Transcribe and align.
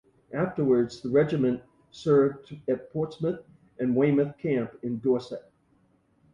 Afterwards 0.33 0.99
the 1.01 1.09
regiment 1.09 1.61
served 1.91 2.57
at 2.67 2.91
Portsmouth 2.91 3.45
and 3.77 3.95
Weymouth 3.95 4.35
Camp 4.39 4.71
in 4.81 4.97
Dorset. 4.97 5.51